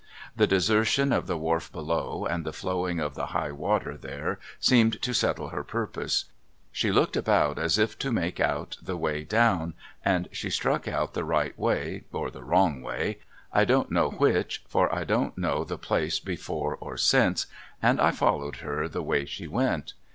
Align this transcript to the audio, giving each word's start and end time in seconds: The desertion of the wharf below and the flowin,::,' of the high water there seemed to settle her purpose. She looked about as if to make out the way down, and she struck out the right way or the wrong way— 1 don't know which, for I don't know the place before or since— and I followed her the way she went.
The 0.35 0.47
desertion 0.47 1.11
of 1.11 1.27
the 1.27 1.37
wharf 1.37 1.71
below 1.71 2.25
and 2.25 2.43
the 2.43 2.51
flowin,::,' 2.51 2.99
of 2.99 3.13
the 3.13 3.27
high 3.37 3.51
water 3.51 3.95
there 3.95 4.39
seemed 4.59 4.99
to 5.03 5.13
settle 5.13 5.49
her 5.49 5.63
purpose. 5.63 6.25
She 6.71 6.91
looked 6.91 7.15
about 7.15 7.59
as 7.59 7.77
if 7.77 7.99
to 7.99 8.11
make 8.11 8.39
out 8.39 8.77
the 8.81 8.97
way 8.97 9.23
down, 9.23 9.75
and 10.03 10.27
she 10.31 10.49
struck 10.49 10.87
out 10.87 11.13
the 11.13 11.23
right 11.23 11.55
way 11.55 12.05
or 12.11 12.31
the 12.31 12.43
wrong 12.43 12.81
way— 12.81 13.19
1 13.51 13.67
don't 13.67 13.91
know 13.91 14.09
which, 14.09 14.63
for 14.67 14.91
I 14.91 15.03
don't 15.03 15.37
know 15.37 15.63
the 15.63 15.77
place 15.77 16.19
before 16.19 16.75
or 16.79 16.97
since— 16.97 17.45
and 17.79 18.01
I 18.01 18.09
followed 18.09 18.55
her 18.55 18.87
the 18.87 19.03
way 19.03 19.25
she 19.25 19.45
went. 19.47 19.93